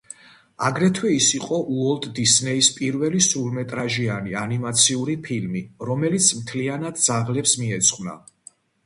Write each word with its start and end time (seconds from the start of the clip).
აგრეთვე, 0.67 1.09
ეს 1.17 1.25
იყო 1.39 1.57
უოლტ 1.73 2.07
დისნეის 2.19 2.69
პირველი 2.77 3.21
სრულმეტრაჟიანი 3.25 4.33
ანიმაციური 4.45 5.17
ფილმი, 5.29 5.63
რომელიც 5.91 6.31
მთლიანად 6.39 6.99
ძაღლებს 7.05 7.55
მიეძღვნა. 7.61 8.17